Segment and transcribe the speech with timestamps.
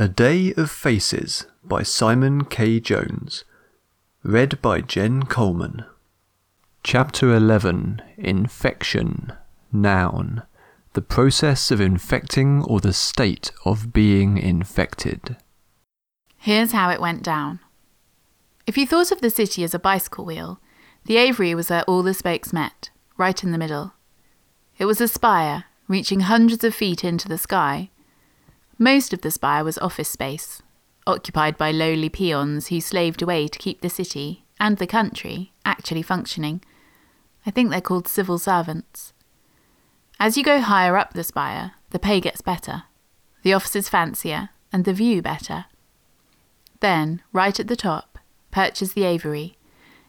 [0.00, 2.78] A Day of Faces by Simon K.
[2.78, 3.42] Jones.
[4.22, 5.86] Read by Jen Coleman.
[6.84, 9.32] Chapter 11 Infection.
[9.72, 10.44] Noun.
[10.92, 15.36] The process of infecting or the state of being infected.
[16.36, 17.58] Here's how it went down.
[18.68, 20.60] If you thought of the city as a bicycle wheel,
[21.06, 23.94] the aviary was where all the spokes met, right in the middle.
[24.78, 27.90] It was a spire, reaching hundreds of feet into the sky.
[28.78, 30.62] Most of the spire was office space,
[31.04, 36.02] occupied by lowly peons who slaved away to keep the city and the country actually
[36.02, 36.62] functioning.
[37.44, 39.12] I think they're called civil servants.
[40.20, 42.84] As you go higher up the spire, the pay gets better,
[43.42, 45.64] the offices fancier, and the view better.
[46.80, 48.18] Then, right at the top,
[48.52, 49.56] perches the aviary,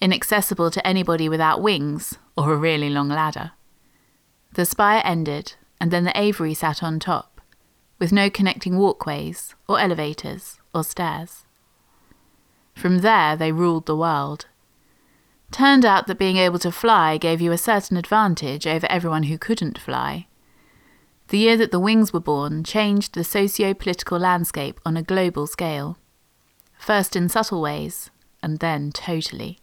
[0.00, 3.52] inaccessible to anybody without wings or a really long ladder.
[4.52, 7.31] The spire ended, and then the aviary sat on top,
[8.02, 11.46] with no connecting walkways, or elevators, or stairs.
[12.74, 14.46] From there, they ruled the world.
[15.52, 19.38] Turned out that being able to fly gave you a certain advantage over everyone who
[19.38, 20.26] couldn't fly.
[21.28, 25.46] The year that the wings were born changed the socio political landscape on a global
[25.46, 25.96] scale.
[26.76, 28.10] First in subtle ways,
[28.42, 29.60] and then totally.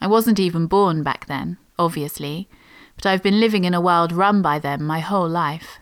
[0.00, 2.48] I wasn't even born back then, obviously,
[2.96, 5.78] but I've been living in a world run by them my whole life.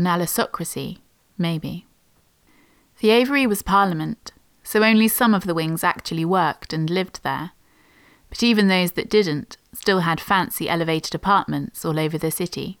[0.00, 0.96] An allosocracy,
[1.36, 1.86] maybe.
[3.00, 7.50] The Aviary was Parliament, so only some of the wings actually worked and lived there.
[8.30, 12.78] But even those that didn't still had fancy elevated apartments all over the city,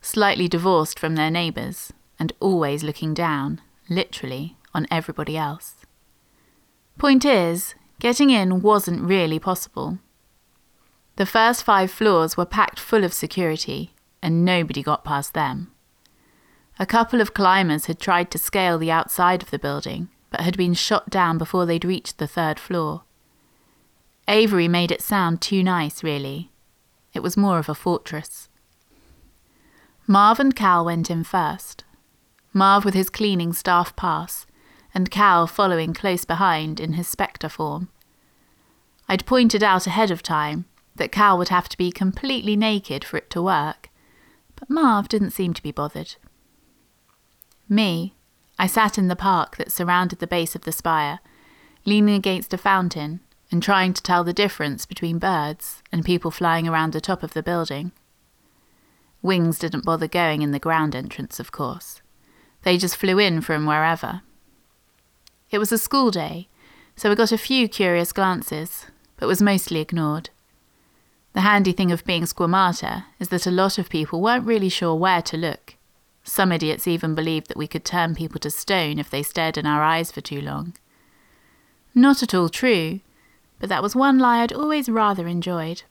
[0.00, 5.86] slightly divorced from their neighbours, and always looking down, literally, on everybody else.
[6.98, 10.00] Point is, getting in wasn't really possible.
[11.14, 15.70] The first five floors were packed full of security, and nobody got past them.
[16.78, 20.56] A couple of climbers had tried to scale the outside of the building, but had
[20.58, 23.04] been shot down before they'd reached the third floor.
[24.28, 26.50] Aviary made it sound too nice, really.
[27.14, 28.50] It was more of a fortress.
[30.06, 31.84] Marv and Cal went in first.
[32.52, 34.46] Marv with his cleaning staff pass,
[34.92, 37.88] and Cal following close behind in his spectre form.
[39.08, 43.16] I'd pointed out ahead of time that Cal would have to be completely naked for
[43.16, 43.88] it to work,
[44.56, 46.16] but Marv didn't seem to be bothered.
[47.68, 48.14] Me,
[48.58, 51.20] I sat in the park that surrounded the base of the spire,
[51.84, 56.66] leaning against a fountain and trying to tell the difference between birds and people flying
[56.66, 57.92] around the top of the building.
[59.22, 62.02] Wings didn't bother going in the ground entrance, of course.
[62.62, 64.22] They just flew in from wherever.
[65.50, 66.48] It was a school day,
[66.96, 70.30] so I got a few curious glances, but was mostly ignored.
[71.32, 74.94] The handy thing of being squamata is that a lot of people weren't really sure
[74.94, 75.75] where to look.
[76.28, 79.64] Some idiots even believed that we could turn people to stone if they stared in
[79.64, 80.74] our eyes for too long.
[81.94, 83.00] Not at all true,
[83.60, 85.84] but that was one lie I'd always rather enjoyed.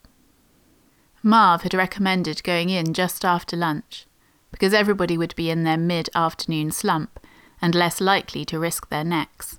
[1.24, 4.06] Marv had recommended going in just after lunch,
[4.52, 7.20] because everybody would be in their mid afternoon slump
[7.62, 9.58] and less likely to risk their necks.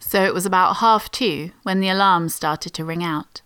[0.00, 3.42] So it was about half two when the alarms started to ring out.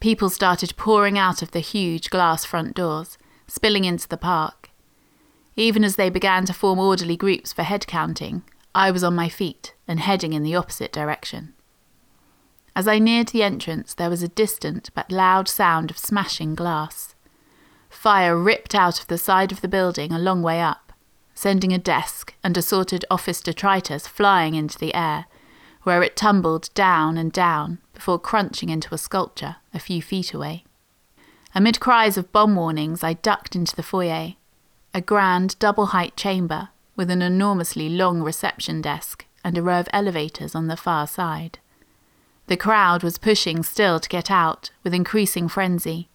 [0.00, 4.59] People started pouring out of the huge glass front doors, spilling into the park.
[5.60, 8.44] Even as they began to form orderly groups for head counting,
[8.74, 11.52] I was on my feet and heading in the opposite direction.
[12.74, 17.14] As I neared the entrance, there was a distant but loud sound of smashing glass.
[17.90, 20.94] Fire ripped out of the side of the building a long way up,
[21.34, 25.26] sending a desk and assorted office detritus flying into the air,
[25.82, 30.64] where it tumbled down and down before crunching into a sculpture a few feet away.
[31.54, 34.36] Amid cries of bomb warnings, I ducked into the foyer,
[34.92, 39.88] a grand double height chamber with an enormously long reception desk and a row of
[39.92, 41.58] elevators on the far side.
[42.48, 46.08] The crowd was pushing still to get out with increasing frenzy,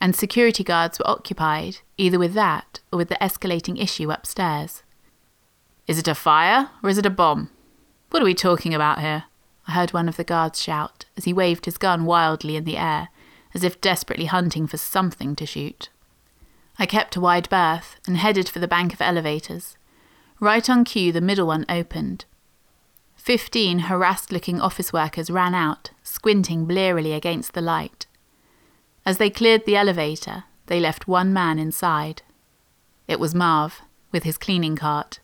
[0.00, 4.82] and security guards were occupied either with that or with the escalating issue upstairs.
[5.86, 7.50] Is it a fire or is it a bomb?
[8.10, 9.24] What are we talking about here?
[9.66, 12.76] I heard one of the guards shout as he waved his gun wildly in the
[12.76, 13.08] air,
[13.54, 15.88] as if desperately hunting for something to shoot.
[16.80, 19.76] I kept a wide berth and headed for the bank of elevators.
[20.40, 22.24] Right on cue, the middle one opened.
[23.16, 28.06] Fifteen harassed looking office workers ran out, squinting blearily against the light.
[29.04, 32.22] As they cleared the elevator, they left one man inside.
[33.06, 35.20] It was Marv, with his cleaning cart.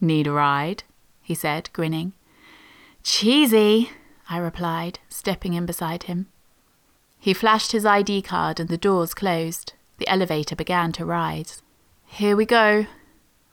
[0.00, 0.82] Need a ride?
[1.20, 2.14] he said, grinning.
[3.02, 3.90] Cheesy,
[4.30, 6.28] I replied, stepping in beside him.
[7.18, 9.74] He flashed his ID card and the doors closed.
[9.98, 11.62] The elevator began to rise.
[12.06, 12.86] Here we go,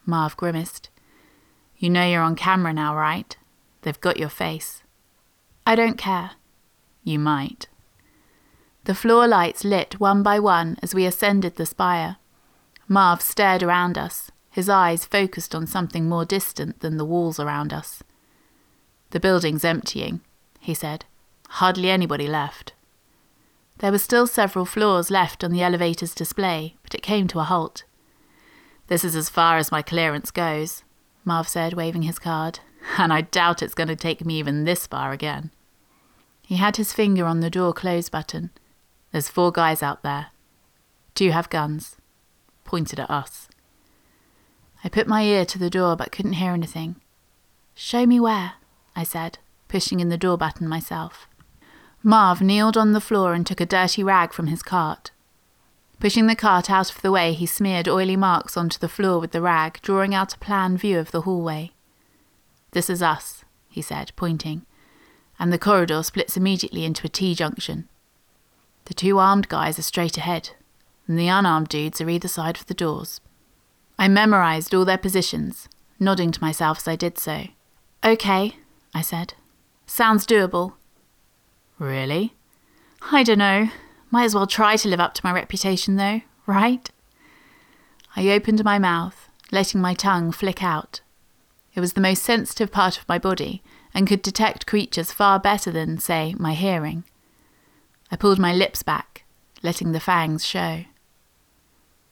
[0.06, 0.90] Marv grimaced.
[1.78, 3.36] You know you're on camera now, right?
[3.82, 4.84] They've got your face.
[5.66, 6.32] I don't care.
[7.04, 7.68] You might.
[8.84, 12.18] The floor lights lit one by one as we ascended the spire.
[12.88, 17.72] Marv stared around us, his eyes focused on something more distant than the walls around
[17.74, 18.04] us.
[19.12, 20.22] The building's emptying,
[20.60, 21.06] he said.
[21.50, 22.74] Hardly anybody left.
[23.82, 27.44] There were still several floors left on the elevator's display, but it came to a
[27.44, 27.84] halt.
[28.86, 30.84] This is as far as my clearance goes,
[31.26, 32.60] Marv said, waving his card,
[33.00, 35.50] and I doubt it's going to take me even this far again.
[36.44, 38.52] He had his finger on the door close button.
[39.12, 40.28] There's four guys out there.
[41.16, 41.96] Two have guns.
[42.64, 43.48] Pointed at us.
[44.84, 46.98] I put my ear to the door but couldn't hear anything.
[47.74, 48.54] Show me where,
[48.96, 51.28] I said, pushing in the door button myself.
[52.04, 55.12] Marv kneeled on the floor and took a dirty rag from his cart.
[56.00, 59.32] Pushing the cart out of the way, he smeared oily marks onto the floor with
[59.32, 61.72] the rag, drawing out a plan view of the hallway.
[62.72, 64.66] This is us, he said, pointing,
[65.38, 67.88] and the corridor splits immediately into a T junction.
[68.86, 70.52] The two armed guys are straight ahead,
[71.08, 73.22] and the unarmed dudes are either side of the doors.
[74.00, 75.70] I memorized all their positions,
[76.00, 77.44] nodding to myself as I did so.
[78.04, 78.56] Okay,
[78.92, 79.36] I said.
[79.86, 80.74] Sounds doable.
[81.82, 82.36] Really?
[83.12, 83.72] I don't know.
[84.12, 86.88] Might as well try to live up to my reputation, though, right?
[88.16, 91.02] I opened my mouth, letting my tongue flick out.
[91.74, 93.64] It was the most sensitive part of my body
[93.96, 97.04] and could detect creatures far better than, say, my hearing.
[98.12, 99.24] I pulled my lips back,
[99.64, 100.84] letting the fangs show.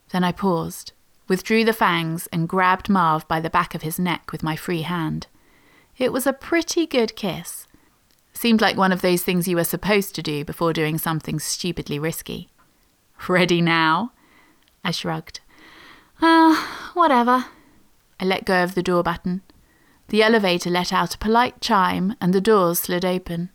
[0.10, 0.94] Then I paused,
[1.28, 4.82] withdrew the fangs, and grabbed Marv by the back of his neck with my free
[4.82, 5.28] hand.
[5.96, 7.68] It was a pretty good kiss.
[8.40, 12.00] Seemed like one of those things you were supposed to do before doing something stupidly
[12.00, 12.48] risky.
[13.28, 14.14] Ready now?
[14.82, 15.42] I shrugged.
[16.22, 17.48] Ah, whatever.
[18.18, 19.42] I let go of the door button.
[20.08, 23.50] The elevator let out a polite chime and the doors slid open.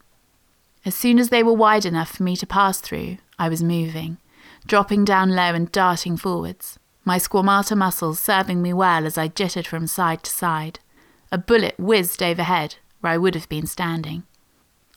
[0.84, 4.19] As soon as they were wide enough for me to pass through, I was moving,
[4.66, 9.66] dropping down low and darting forwards my squamata muscles serving me well as I jittered
[9.66, 10.81] from side to side.
[11.31, 14.25] A bullet whizzed overhead, where I would have been standing.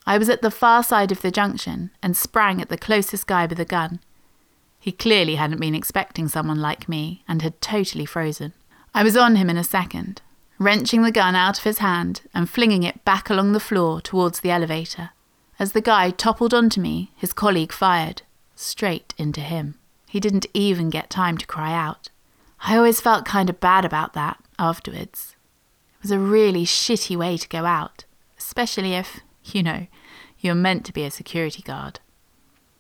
[0.08, 3.46] I was at the far side of the junction and sprang at the closest guy
[3.46, 4.00] with a gun.
[4.80, 8.54] He clearly hadn't been expecting someone like me and had totally frozen.
[8.94, 10.22] I was on him in a second,
[10.60, 14.40] wrenching the gun out of his hand and flinging it back along the floor towards
[14.40, 15.10] the elevator.
[15.60, 18.22] As the guy toppled onto me, his colleague fired,
[18.56, 19.76] straight into him.
[20.08, 22.12] He didn't even get time to cry out.
[22.62, 25.36] I always felt kind of bad about that afterwards.
[25.98, 28.06] It was a really shitty way to go out,
[28.40, 29.88] especially if, you know,
[30.40, 32.00] you're meant to be a security guard.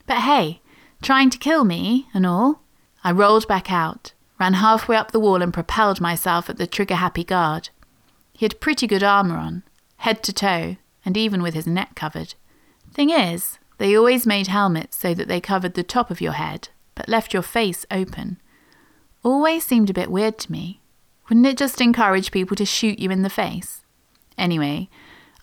[0.06, 0.62] But hey,
[1.01, 2.62] trying to kill me and all.
[3.04, 6.95] I rolled back out, ran halfway up the wall, and propelled myself at the trigger
[6.95, 7.69] happy guard.
[8.33, 9.63] He had pretty good armour on,
[9.98, 12.36] head to toe, and even with his neck covered.
[12.92, 16.69] Thing is, they always made helmets so that they covered the top of your head
[16.98, 18.42] but left your face open,
[19.24, 20.81] always seemed a bit weird to me.
[21.30, 23.83] Wouldn't it just encourage people to shoot you in the face?
[24.36, 24.89] Anyway,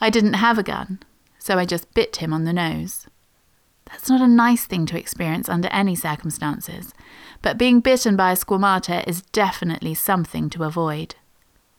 [0.01, 0.99] I didn't have a gun,
[1.45, 3.07] so I just bit him on the nose.
[3.85, 6.95] That's not a nice thing to experience under any circumstances,
[7.43, 11.17] but being bitten by a squamata is definitely something to avoid.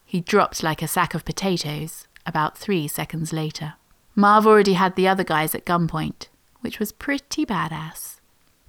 [0.06, 3.74] He dropped like a sack of potatoes about three seconds later.
[4.14, 6.28] Marv already had the other guys at gunpoint,
[6.62, 8.20] which was pretty badass.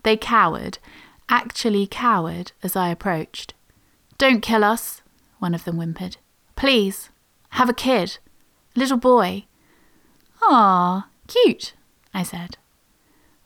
[0.03, 0.79] They cowered,
[1.29, 3.53] actually cowered, as I approached.
[4.17, 5.03] Don't kill us,
[5.41, 6.17] one of them whimpered.
[6.57, 7.11] Please,
[7.51, 8.17] have a kid,
[8.75, 9.45] little boy.
[10.49, 11.75] Ah, cute,
[12.15, 12.57] I said.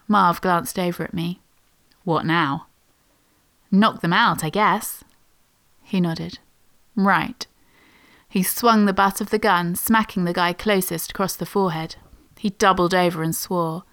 [0.07, 1.40] Marv glanced over at me.
[2.04, 2.66] What now?
[3.71, 5.02] Knock them out, I guess.
[5.83, 6.38] He nodded.
[6.95, 7.47] Right.
[8.28, 11.97] He swung the butt of the gun, smacking the guy closest across the forehead.
[12.38, 13.85] He doubled over and swore.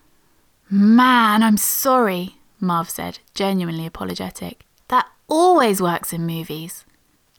[0.70, 2.36] Man, I'm sorry.
[2.60, 4.66] Marv said, genuinely apologetic.
[4.90, 6.86] That always works in movies.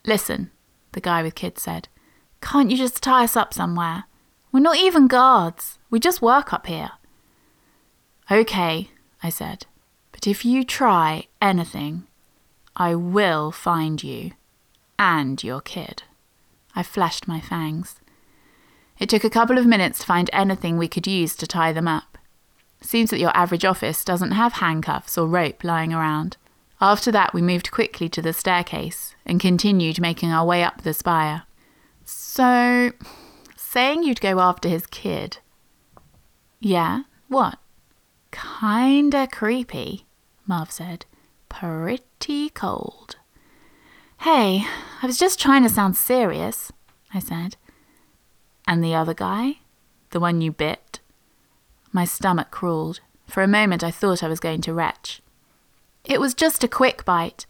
[0.06, 0.50] Listen,
[0.92, 1.88] the guy with kids said,
[2.40, 4.04] can't you just tie us up somewhere?
[4.58, 5.78] We're not even guards.
[5.88, 6.90] We just work up here.
[8.28, 8.90] Okay,
[9.22, 9.66] I said,
[10.10, 12.08] but if you try anything,
[12.74, 14.32] I will find you
[14.98, 16.02] and your kid.
[16.74, 18.00] I flashed my fangs.
[18.98, 21.86] It took a couple of minutes to find anything we could use to tie them
[21.86, 22.18] up.
[22.80, 26.36] Seems that your average office doesn't have handcuffs or rope lying around.
[26.80, 30.94] After that, we moved quickly to the staircase and continued making our way up the
[30.94, 31.44] spire.
[32.04, 32.90] So,
[33.70, 35.36] saying you'd go after his kid.
[36.58, 37.58] Yeah, what?
[38.30, 40.06] Kinda creepy,
[40.46, 41.04] Marv said.
[41.50, 43.16] Pretty cold.
[44.20, 44.64] Hey,
[45.02, 46.72] I was just trying to sound serious,
[47.12, 47.56] I said.
[48.66, 49.58] And the other guy?
[50.12, 51.00] The one you bit?
[51.92, 53.00] My stomach crawled.
[53.26, 55.20] For a moment, I thought I was going to retch.
[56.06, 57.44] It was just a quick bite.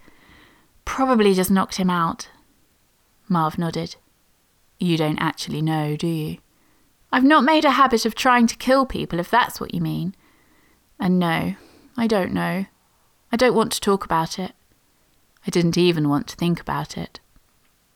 [0.85, 2.29] Probably just knocked him out.
[3.29, 3.95] Marv nodded.
[4.79, 6.39] You don't actually know, do you?
[7.11, 10.15] I've not made a habit of trying to kill people, if that's what you mean.
[11.01, 11.55] And no,
[11.97, 12.67] I don't know.
[13.33, 14.53] I don't want to talk about it.
[15.47, 17.21] I didn't even want to think about it.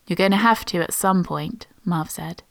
[0.07, 2.43] You're going to have to at some point, Marv said.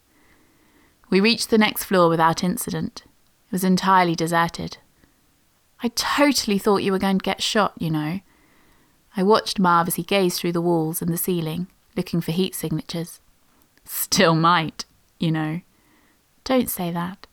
[1.10, 3.02] We reached the next floor without incident.
[3.46, 4.78] It was entirely deserted.
[5.82, 8.20] I totally thought you were going to get shot, you know.
[9.16, 12.54] I watched Marv as he gazed through the walls and the ceiling, looking for heat
[12.54, 13.20] signatures.
[13.84, 14.84] Still might,
[15.18, 15.60] you know.
[16.44, 17.26] Don't say that.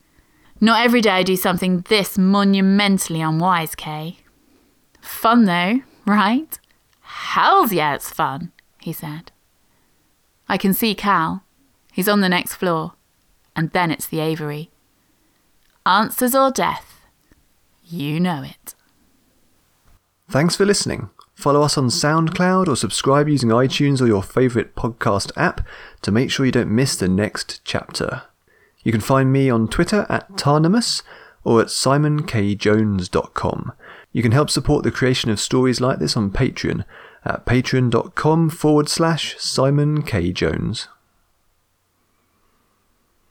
[0.61, 4.17] Not every day I do something this monumentally unwise, Kay.
[5.01, 6.59] Fun though, right?
[7.01, 8.51] Hell's yeah, it's fun,
[8.81, 9.31] he said.
[10.47, 11.43] I can see Cal.
[11.91, 12.93] He's on the next floor.
[13.55, 14.71] And then it's the Aviary.
[15.85, 17.01] Answers or death?
[17.83, 18.75] You know it.
[20.29, 21.09] Thanks for listening.
[21.39, 25.65] Follow us on SoundCloud or subscribe using iTunes or your favourite podcast app
[26.01, 28.23] to make sure you don't miss the next chapter.
[28.83, 31.01] You can find me on Twitter at Tarnimus
[31.45, 33.71] or at simonkjones.com.
[34.11, 36.83] You can help support the creation of stories like this on Patreon
[37.23, 40.33] at patreon.com forward slash Simon K.
[40.33, 40.89] Jones.